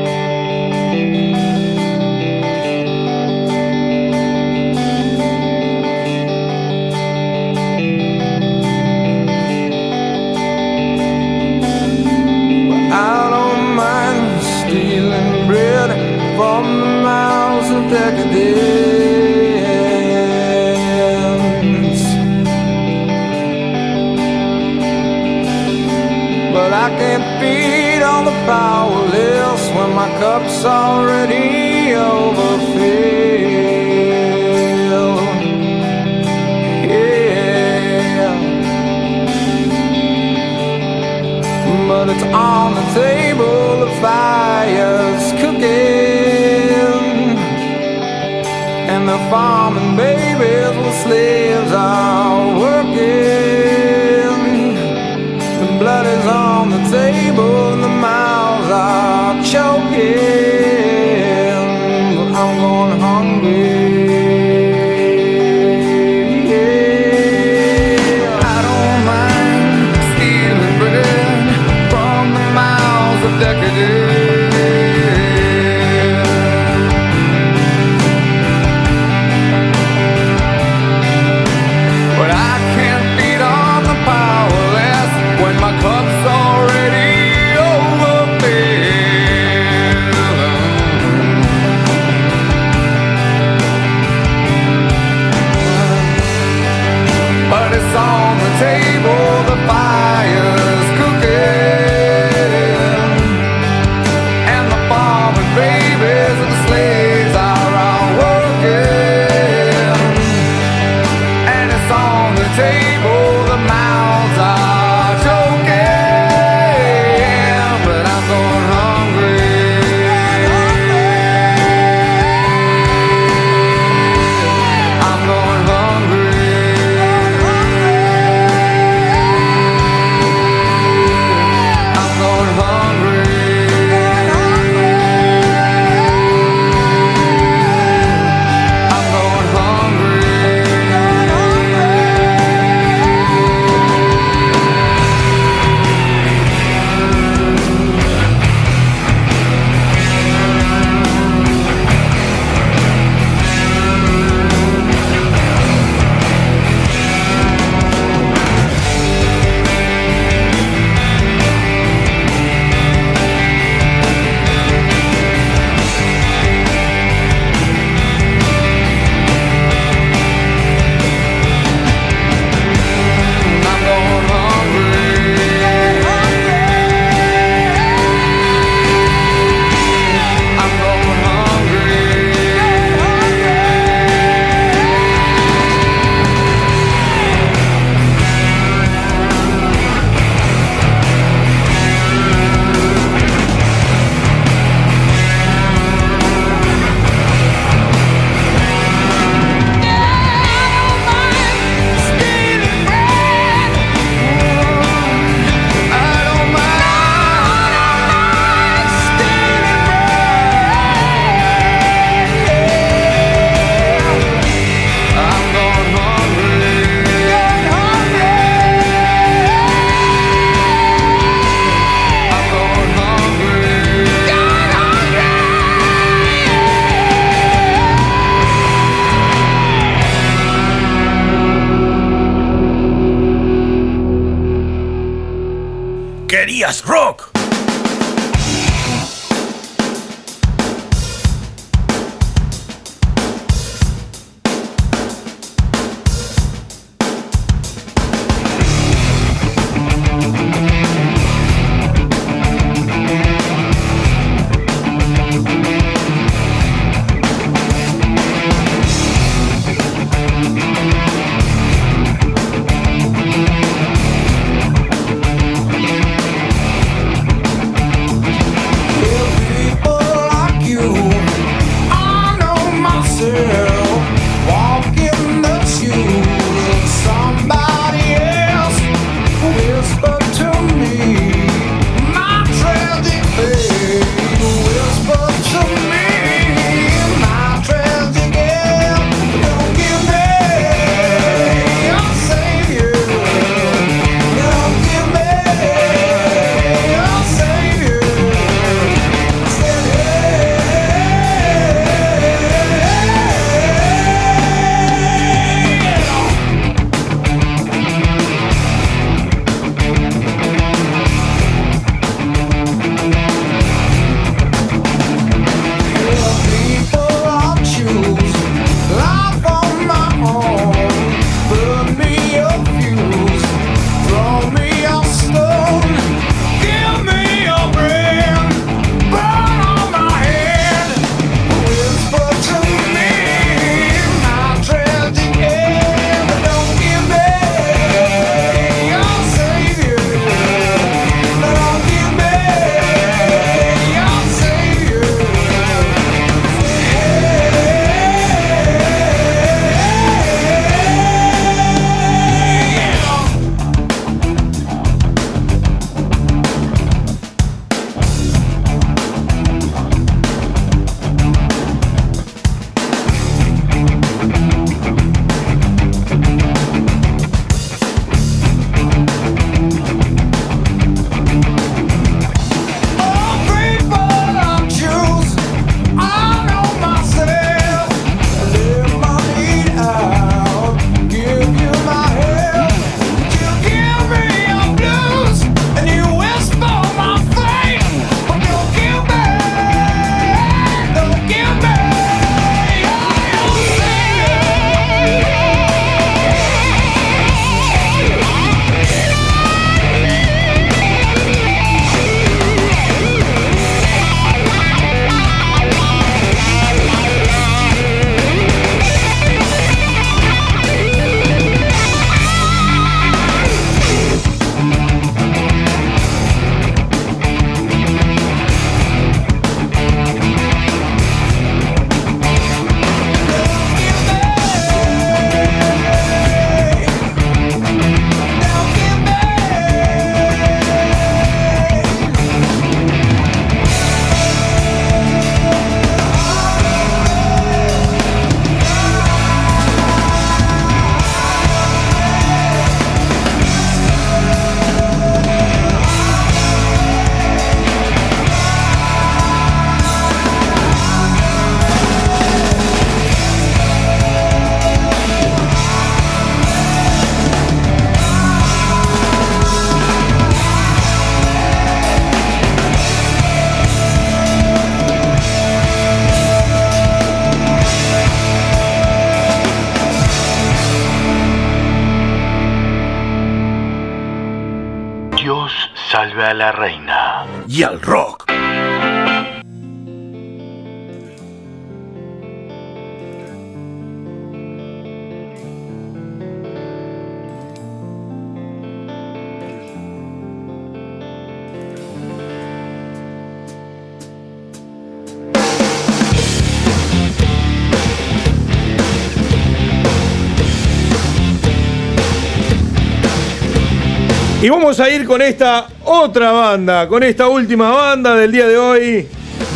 vamos 504.55 504.79
a 504.79 504.89
ir 504.89 505.05
con 505.05 505.21
esta 505.21 505.67
otra 505.83 506.31
banda, 506.31 506.87
con 506.87 507.03
esta 507.03 507.27
última 507.27 507.71
banda 507.71 508.15
del 508.15 508.31
día 508.31 508.47
de 508.47 508.57
hoy, 508.57 509.07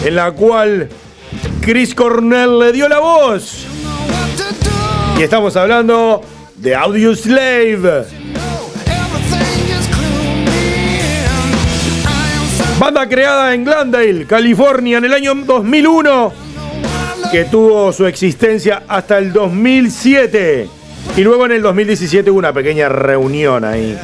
en 0.04 0.16
la 0.16 0.32
cual 0.34 0.90
Chris 1.62 1.96
Cornell 1.96 2.60
le 2.60 2.74
dio 2.74 2.90
la 2.90 3.00
voz. 3.00 3.66
Y 5.18 5.22
estamos 5.22 5.56
hablando 5.56 6.22
de 6.58 6.76
Audio 6.76 7.16
Slave. 7.16 8.08
Banda 12.78 13.08
creada 13.08 13.54
en 13.54 13.64
Glendale, 13.64 14.26
California, 14.26 14.98
en 14.98 15.06
el 15.06 15.14
año 15.14 15.34
2001, 15.34 16.34
que 17.32 17.46
tuvo 17.46 17.94
su 17.94 18.06
existencia 18.06 18.84
hasta 18.86 19.18
el 19.18 19.32
2007. 19.32 20.68
Y 21.16 21.22
luego 21.22 21.46
en 21.46 21.54
el 21.54 21.62
2017 21.62 22.30
hubo 22.32 22.40
una 22.40 22.52
pequeña 22.52 22.90
reunión 22.90 23.64
ahí. 23.64 23.98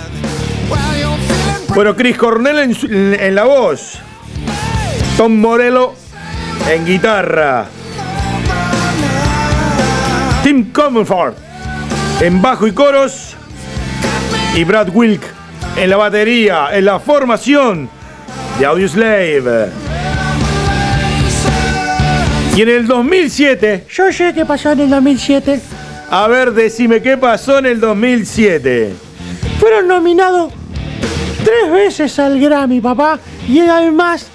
Bueno, 1.75 1.93
Chris 1.93 2.15
Cornell 2.15 2.73
en, 2.89 3.35
la 3.35 3.43
voz. 3.43 3.99
Tom 5.17 5.35
Morello 5.37 5.93
en 6.71 6.85
guitarra. 6.85 7.65
Tim 10.41 10.71
Comerford 10.71 11.33
en 12.21 12.41
bajo 12.41 12.65
y 12.65 12.71
coros. 12.71 13.35
Y 14.55 14.63
Brad 14.63 14.87
Wilk 14.93 15.21
en 15.75 15.89
la 15.89 15.97
batería, 15.97 16.69
en 16.71 16.85
la 16.85 16.97
formación 16.97 17.89
de 18.57 18.65
Audioslave. 18.65 19.67
Y 22.55 22.61
en 22.61 22.69
el 22.69 22.87
2007, 22.87 23.85
Yo 23.91 24.13
sé 24.13 24.33
qué 24.33 24.45
pasó 24.45 24.71
en 24.71 24.79
el 24.79 24.89
2007. 24.89 25.59
a 26.09 26.27
ver, 26.29 26.53
decime 26.53 27.01
qué 27.01 27.17
pasó 27.17 27.57
en 27.57 27.65
el 27.65 27.81
2007. 27.81 28.93
Fueron 29.59 29.89
nominados 29.89 30.53
tres 31.45 31.71
veces 31.71 32.19
al 32.19 32.39
Grammy, 32.39 32.81
papá. 32.81 33.19
Y 33.47 33.59
además 33.59 34.27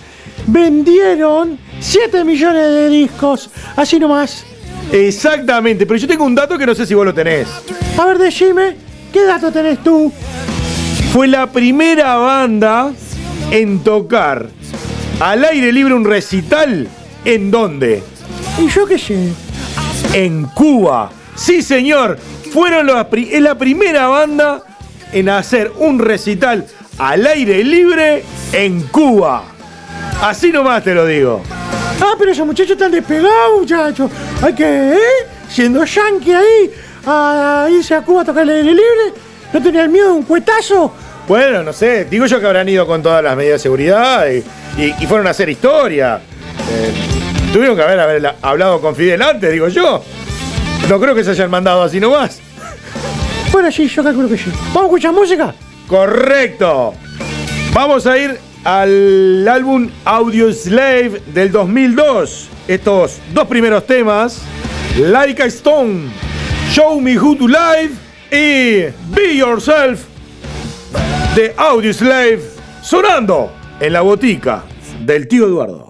vendieron 0.46 1.58
7 1.80 2.24
millones 2.24 2.62
de 2.62 2.88
discos. 2.88 3.50
Así 3.76 3.98
nomás. 3.98 4.44
Exactamente, 4.92 5.86
pero 5.86 5.98
yo 5.98 6.08
tengo 6.08 6.24
un 6.24 6.34
dato 6.34 6.56
que 6.56 6.66
no 6.66 6.74
sé 6.74 6.86
si 6.86 6.94
vos 6.94 7.04
lo 7.04 7.12
tenés. 7.12 7.48
A 7.98 8.06
ver, 8.06 8.18
decime, 8.18 8.76
¿qué 9.12 9.24
dato 9.24 9.52
tenés 9.52 9.82
tú? 9.82 10.12
Fue 11.12 11.28
la 11.28 11.46
primera 11.50 12.16
banda 12.16 12.92
en 13.50 13.80
tocar 13.80 14.48
al 15.20 15.44
aire 15.44 15.72
libre 15.72 15.94
un 15.94 16.04
recital. 16.04 16.88
¿En 17.24 17.50
dónde? 17.50 18.02
Y 18.58 18.68
yo 18.68 18.86
qué 18.86 18.98
sé. 18.98 19.28
En 20.14 20.44
Cuba. 20.46 21.10
Sí, 21.34 21.62
señor. 21.62 22.18
Fueron 22.52 22.86
los 22.86 23.06
es 23.12 23.40
la 23.40 23.56
primera 23.56 24.08
banda 24.08 24.62
en 25.12 25.28
hacer 25.28 25.72
un 25.78 25.98
recital 25.98 26.66
al 26.98 27.26
aire 27.26 27.62
libre 27.64 28.24
en 28.52 28.82
Cuba. 28.88 29.44
Así 30.22 30.52
nomás 30.52 30.82
te 30.84 30.94
lo 30.94 31.06
digo. 31.06 31.42
Ah, 32.00 32.14
pero 32.18 32.32
esos 32.32 32.46
muchachos 32.46 32.72
están 32.72 32.92
despegados, 32.92 33.60
muchachos. 33.60 34.10
Hay 34.42 34.54
que, 34.54 34.92
¿eh? 34.94 34.98
Siendo 35.48 35.84
yankee 35.84 36.32
ahí, 36.32 36.70
a 37.06 37.68
irse 37.70 37.94
a 37.94 38.02
Cuba 38.02 38.22
a 38.22 38.24
tocar 38.24 38.42
el 38.44 38.50
aire 38.50 38.64
libre. 38.70 39.14
¿No 39.52 39.62
tenían 39.62 39.90
miedo 39.90 40.08
de 40.08 40.12
un 40.14 40.22
cuetazo? 40.22 40.92
Bueno, 41.26 41.62
no 41.62 41.72
sé, 41.72 42.04
digo 42.06 42.26
yo 42.26 42.40
que 42.40 42.46
habrán 42.46 42.68
ido 42.68 42.86
con 42.86 43.02
todas 43.02 43.22
las 43.22 43.36
medidas 43.36 43.54
de 43.54 43.62
seguridad 43.62 44.26
y, 44.28 44.38
y- 44.80 44.94
y 45.00 45.06
fueron 45.06 45.26
a 45.26 45.30
hacer 45.30 45.48
historia. 45.48 46.20
Eh, 46.70 46.92
tuvieron 47.52 47.76
que 47.76 47.82
haber, 47.82 48.00
haber 48.00 48.34
hablado 48.42 48.80
con 48.80 48.94
Fidel 48.96 49.22
antes, 49.22 49.52
digo 49.52 49.68
yo. 49.68 50.02
No 50.88 50.98
creo 51.00 51.14
que 51.14 51.22
se 51.24 51.30
hayan 51.30 51.50
mandado 51.50 51.82
así 51.82 52.00
nomás. 52.00 52.40
Bueno, 53.52 53.70
sí, 53.70 53.86
yo 53.88 54.02
calculo 54.02 54.28
que 54.28 54.38
sí. 54.38 54.50
¿Vamos 54.68 54.82
a 54.82 54.84
escuchar 54.86 55.12
música? 55.12 55.54
Correcto. 55.90 56.94
Vamos 57.72 58.06
a 58.06 58.16
ir 58.16 58.38
al 58.62 59.48
álbum 59.48 59.90
Audio 60.04 60.52
Slave 60.52 61.20
del 61.34 61.50
2002. 61.50 62.48
Estos 62.68 63.18
dos 63.34 63.48
primeros 63.48 63.84
temas, 63.88 64.40
Like 64.96 65.42
a 65.42 65.46
Stone, 65.46 66.02
Show 66.70 67.00
Me 67.00 67.18
Who 67.18 67.34
to 67.34 67.48
Live 67.48 67.90
y 68.30 68.92
Be 69.12 69.34
Yourself 69.36 70.04
de 71.34 71.54
Audio 71.56 71.92
Slave 71.92 72.40
sonando 72.84 73.52
en 73.80 73.92
la 73.92 74.02
botica 74.02 74.62
del 75.04 75.26
tío 75.26 75.46
Eduardo. 75.46 75.89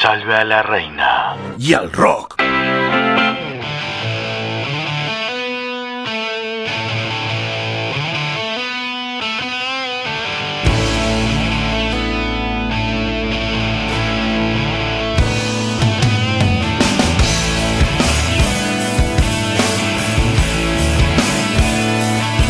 Salve 0.00 0.34
a 0.34 0.44
la 0.44 0.62
reina. 0.62 1.36
Y 1.58 1.74
al 1.74 1.92
rock. 1.92 2.40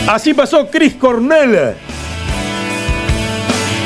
Así 0.09 0.35
pasó 0.35 0.69
Chris 0.71 0.95
Cornell 0.95 1.75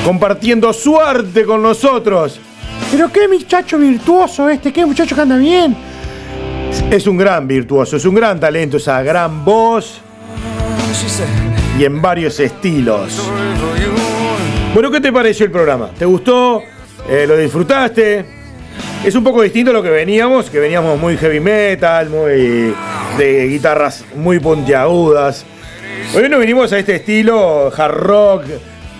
compartiendo 0.04 0.72
su 0.72 1.00
arte 1.00 1.44
con 1.44 1.62
nosotros. 1.62 2.40
Pero 2.90 3.10
qué 3.12 3.28
muchacho 3.28 3.78
virtuoso 3.78 4.48
este, 4.48 4.72
qué 4.72 4.86
muchacho 4.86 5.14
que 5.14 5.20
anda 5.20 5.36
bien. 5.36 5.76
Es 6.90 7.06
un 7.06 7.16
gran 7.16 7.46
virtuoso, 7.46 7.96
es 7.96 8.04
un 8.04 8.14
gran 8.14 8.38
talento, 8.38 8.76
esa 8.76 9.02
gran 9.02 9.44
voz 9.44 10.00
y 11.78 11.84
en 11.84 12.00
varios 12.00 12.40
estilos. 12.40 13.30
Bueno, 14.72 14.90
¿qué 14.90 15.00
te 15.00 15.12
pareció 15.12 15.46
el 15.46 15.52
programa? 15.52 15.90
¿Te 15.98 16.04
gustó? 16.04 16.62
Eh, 17.08 17.24
¿Lo 17.26 17.36
disfrutaste? 17.36 18.24
Es 19.04 19.14
un 19.14 19.24
poco 19.24 19.42
distinto 19.42 19.70
a 19.70 19.74
lo 19.74 19.82
que 19.82 19.90
veníamos, 19.90 20.50
que 20.50 20.58
veníamos 20.58 20.98
muy 20.98 21.16
heavy 21.16 21.40
metal, 21.40 22.10
muy 22.10 22.74
de 23.16 23.48
guitarras 23.48 24.04
muy 24.14 24.38
puntiagudas. 24.38 25.44
Hoy 26.14 26.28
nos 26.28 26.40
venimos 26.40 26.72
a 26.72 26.78
este 26.78 26.96
estilo 26.96 27.72
hard 27.76 27.94
rock, 27.94 28.44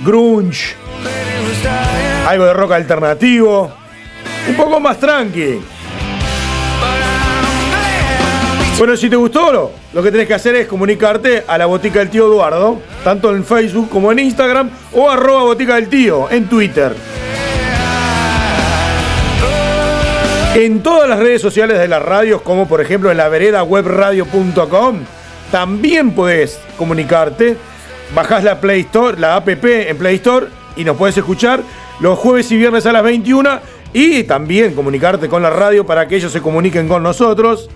grunge, 0.05 0.75
algo 2.27 2.45
de 2.45 2.53
rock 2.53 2.73
alternativo, 2.73 3.73
un 4.49 4.57
poco 4.57 4.81
más 4.81 4.99
tranqui. 4.99 5.61
Bueno, 8.79 8.97
si 8.97 9.09
te 9.09 9.15
gustó, 9.15 9.73
lo, 9.93 10.03
que 10.03 10.11
tenés 10.11 10.27
que 10.27 10.35
hacer 10.35 10.57
es 10.57 10.67
comunicarte 10.67 11.45
a 11.47 11.57
la 11.57 11.67
botica 11.67 12.01
del 12.01 12.11
tío 12.11 12.27
Eduardo, 12.27 12.81
tanto 13.05 13.35
en 13.35 13.45
Facebook 13.45 13.89
como 13.89 14.11
en 14.11 14.19
Instagram, 14.19 14.69
o 14.93 15.09
arroba 15.09 15.45
botica 15.45 15.77
del 15.77 15.89
tío 15.89 16.29
en 16.29 16.49
Twitter. 16.49 16.97
En 20.55 20.83
todas 20.83 21.09
las 21.09 21.21
redes 21.21 21.41
sociales 21.41 21.79
de 21.79 21.87
las 21.87 22.03
radios, 22.03 22.43
como 22.43 22.67
por 22.67 22.81
ejemplo 22.81 23.11
en 23.11 23.19
la 23.19 23.29
vereda 23.29 23.63
webradio.com, 23.63 24.99
también 25.53 26.11
podés 26.11 26.59
comunicarte. 26.77 27.57
Bajás 28.15 28.43
la 28.43 28.61
Play 28.61 28.81
Store, 28.81 29.19
la 29.19 29.37
app 29.37 29.49
en 29.49 29.97
Play 29.97 30.17
Store 30.17 30.47
y 30.77 30.85
nos 30.85 30.97
podés 30.97 31.17
escuchar 31.17 31.63
los 32.01 32.19
jueves 32.19 32.51
y 32.53 32.57
viernes 32.57 32.87
a 32.87 32.93
las 32.93 33.03
21 33.03 33.61
y 33.93 34.25
también 34.25 34.75
comunicarte 34.75 35.29
con 35.29 35.43
la 35.43 35.51
radio 35.51 35.87
para 35.87 36.07
que 36.07 36.17
ellos 36.17 36.33
se 36.33 36.43
comuniquen 36.43 36.89
con 36.89 37.03
nosotros. 37.03 37.71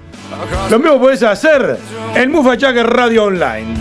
Lo 0.71 0.79
mismo 0.79 1.01
podés 1.01 1.23
hacer 1.23 1.79
en 2.15 2.31
Mufachaque 2.31 2.83
Radio 2.83 3.25
Online. 3.25 3.75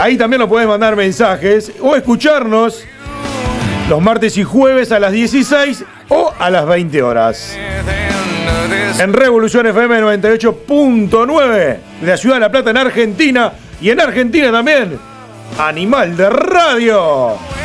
Ahí 0.00 0.16
también 0.16 0.40
nos 0.40 0.48
podés 0.48 0.66
mandar 0.66 0.96
mensajes 0.96 1.72
o 1.80 1.96
escucharnos 1.96 2.84
los 3.88 4.02
martes 4.02 4.36
y 4.36 4.44
jueves 4.44 4.92
a 4.92 4.98
las 4.98 5.12
16 5.12 5.84
o 6.08 6.32
a 6.38 6.50
las 6.50 6.66
20 6.66 7.02
horas. 7.02 7.56
En 8.98 9.12
Revolución 9.12 9.66
FM 9.66 10.00
98.9 10.02 11.78
de 12.00 12.06
la 12.06 12.16
ciudad 12.16 12.36
de 12.36 12.40
La 12.40 12.50
Plata 12.50 12.70
en 12.70 12.76
Argentina 12.76 13.52
y 13.80 13.90
en 13.90 14.00
Argentina 14.00 14.50
también 14.50 14.98
Animal 15.58 16.16
de 16.16 16.30
Radio. 16.30 17.57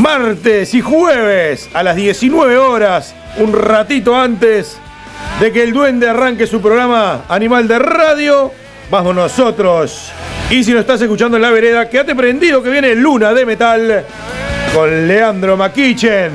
Martes 0.00 0.74
y 0.74 0.80
jueves 0.80 1.68
a 1.74 1.82
las 1.82 1.96
19 1.96 2.56
horas, 2.56 3.14
un 3.38 3.52
ratito 3.52 4.14
antes 4.14 4.78
de 5.40 5.50
que 5.50 5.64
el 5.64 5.72
duende 5.72 6.08
arranque 6.08 6.46
su 6.46 6.60
programa 6.60 7.24
Animal 7.28 7.66
de 7.66 7.80
Radio, 7.80 8.52
vamos 8.90 9.14
nosotros. 9.14 10.12
Y 10.50 10.62
si 10.62 10.72
no 10.72 10.78
estás 10.78 11.00
escuchando 11.00 11.36
en 11.36 11.42
la 11.42 11.50
vereda, 11.50 11.88
quédate 11.88 12.14
prendido 12.14 12.62
que 12.62 12.70
viene 12.70 12.94
Luna 12.94 13.34
de 13.34 13.44
Metal 13.44 14.04
con 14.72 15.08
Leandro 15.08 15.56
Maquichen. 15.56 16.32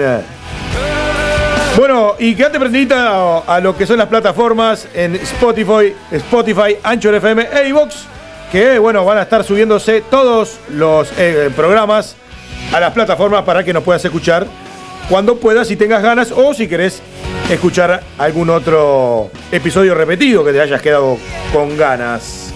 Bueno, 1.78 2.16
y 2.20 2.36
quédate 2.36 2.60
prendida 2.60 3.38
a, 3.40 3.60
lo 3.62 3.78
que 3.78 3.88
son 3.88 3.98
las 3.98 4.08
plataformas 4.08 4.90
en 4.94 5.16
Spotify, 5.16 5.96
Spotify, 6.12 6.78
Anchor 6.84 7.16
FM 7.16 7.48
e 7.54 7.70
iVoox, 7.70 7.96
que 8.52 8.78
bueno, 8.78 9.06
van 9.06 9.20
a 9.20 9.22
estar 9.22 9.44
subiéndose 9.44 10.02
todos 10.02 10.60
los 10.70 11.14
eh, 11.18 11.50
programas 11.56 12.18
a 12.72 12.80
las 12.80 12.94
plataformas 12.94 13.44
para 13.44 13.64
que 13.64 13.74
nos 13.74 13.84
puedas 13.84 14.04
escuchar 14.06 14.48
cuando 15.10 15.36
puedas, 15.38 15.68
si 15.68 15.76
tengas 15.76 16.02
ganas, 16.02 16.32
o 16.32 16.54
si 16.54 16.68
querés 16.68 17.02
escuchar 17.50 18.02
algún 18.18 18.50
otro 18.50 19.30
episodio 19.52 19.94
repetido 19.94 20.44
que 20.44 20.54
te 20.54 20.62
hayas 20.62 20.82
quedado 20.82 21.18
con 21.52 21.78
ganas. 21.78 22.54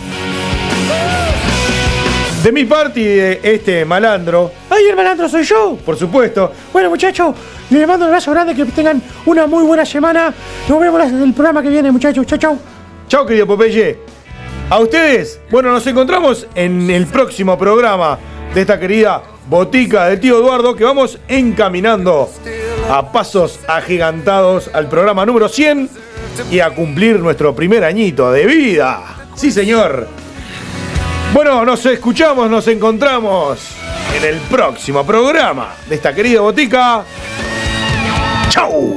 De 2.44 2.52
mi 2.52 2.64
parte 2.66 3.00
y 3.00 3.04
de 3.04 3.40
este 3.44 3.84
malandro, 3.84 4.52
¡Ay, 4.70 4.86
el 4.90 4.96
malandro 4.96 5.28
soy 5.28 5.44
yo! 5.44 5.78
por 5.86 5.98
supuesto, 5.98 6.52
Bueno, 6.72 6.90
muchachos, 6.90 7.36
les 7.70 7.86
mando 7.86 8.06
un 8.06 8.10
abrazo 8.10 8.32
grande, 8.32 8.56
que 8.56 8.64
tengan 8.66 9.02
una 9.26 9.48
muy 9.48 9.64
buena 9.64 9.86
semana. 9.86 10.34
Nos 10.70 10.80
vemos 10.80 11.02
en 11.02 11.24
el 11.24 11.34
programa 11.34 11.62
que 11.62 11.70
viene, 11.70 11.92
muchachos. 11.92 12.26
Chau, 12.26 12.38
chau. 12.38 12.60
Chao, 13.10 13.26
querido 13.26 13.48
Popeye. 13.48 14.00
A 14.70 14.80
ustedes, 14.80 15.42
bueno, 15.50 15.72
nos 15.72 15.86
encontramos 15.88 16.48
en 16.56 16.90
el 16.90 17.08
próximo 17.08 17.58
programa 17.58 18.18
de 18.54 18.62
esta 18.62 18.80
querida 18.80 19.22
botica 19.48 20.08
del 20.08 20.20
tío 20.20 20.38
Eduardo, 20.40 20.76
que 20.76 20.84
vamos 20.84 21.20
encaminando 21.28 22.30
a 22.90 23.12
pasos 23.12 23.60
agigantados 23.68 24.70
al 24.74 24.88
programa 24.90 25.26
número 25.26 25.48
100 25.50 25.90
y 26.52 26.60
a 26.60 26.70
cumplir 26.72 27.20
nuestro 27.20 27.56
primer 27.56 27.84
añito 27.84 28.32
de 28.32 28.46
vida. 28.46 29.04
Sí, 29.36 29.52
señor. 29.52 30.08
Bueno, 31.34 31.64
nos 31.66 31.86
escuchamos, 31.86 32.50
nos 32.50 32.68
encontramos 32.68 33.60
en 34.16 34.24
el 34.24 34.38
próximo 34.42 35.06
programa 35.06 35.76
de 35.88 35.96
esta 35.96 36.14
querida 36.14 36.42
botica. 36.42 37.04
¡Chau! 38.50 38.97